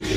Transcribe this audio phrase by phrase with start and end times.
[0.00, 0.14] Hidup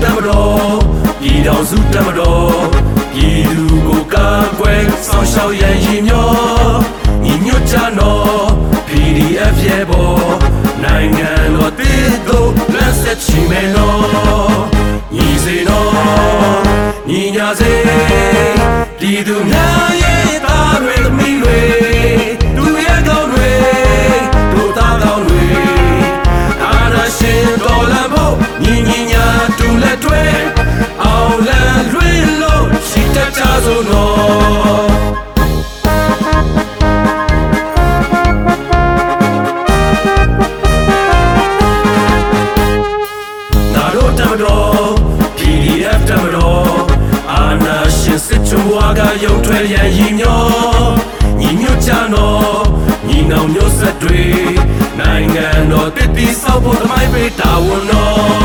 [0.00, 0.80] tak berdoa,
[1.20, 2.72] hidup tak berdoa,
[3.12, 3.67] hidup
[5.18, 6.28] ဆောင်ရှောက်ရန်ရည်မျော
[7.24, 8.46] ညီညွတ်ကြနော်
[8.88, 10.36] PDF ရဲ့ပေါ်
[10.84, 14.58] နိုင်ငံတော်တည်တို့လက်ဆက်ချီမယ်နော်
[15.14, 15.90] ညီစေနော်
[17.08, 17.72] ညီညာစေ
[18.98, 19.97] ပြည်သူများ
[55.88, 56.26] Poate ti
[56.60, 58.37] vor mai vedea un om.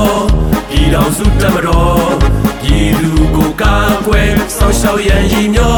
[0.00, 0.26] တမတော်
[0.70, 2.10] ပြည်တော်စုတမတော်
[2.62, 5.76] ပြည်သူကိုကာကွယ်ဆောင်ရှောက်ရန်ရည်မျော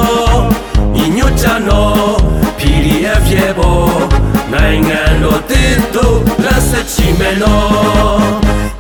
[0.95, 2.13] ညီညွတ်ကြနော်
[2.59, 3.81] PDF ရဲ့ဘော
[4.53, 8.23] နိုင်ငံတော်တည်တို့လက်ဆက်ချီမယ်နော်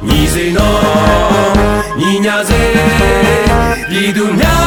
[0.08, 1.52] ညီစေနော်
[1.98, 2.62] ညီညာစေ
[3.88, 4.61] ပြည်သူများ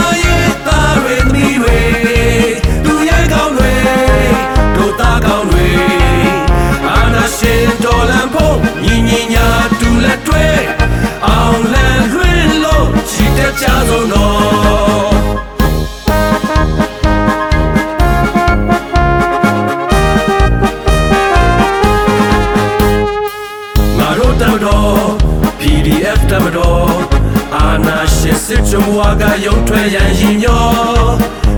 [29.22, 30.64] ကရုံထွက်ရန်ရည်ညော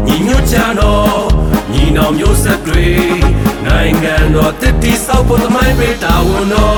[0.08, 1.22] ညီညွတ်ကြနော်
[1.74, 2.88] ညီနောင်မျိုးဆက်တွေ
[3.66, 6.77] နိုင်ငံတော်တည်တည်ဆောက်ဖို့သမိုင်းပေးတာဝန်တော်